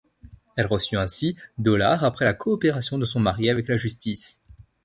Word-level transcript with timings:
Elle 0.55 0.65
reçut 0.65 0.97
ainsi 0.97 1.35
dollars 1.59 2.03
après 2.03 2.25
la 2.25 2.33
coopération 2.33 2.97
de 2.97 3.05
son 3.05 3.19
mari 3.19 3.51
avec 3.51 3.67
la 3.67 3.77
Justice. 3.77 4.41